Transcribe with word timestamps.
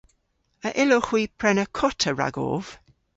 A 0.67 0.69
yllowgh 0.83 1.09
hwi 1.09 1.21
prena 1.39 1.65
kota 1.77 2.11
ragov? 2.19 2.65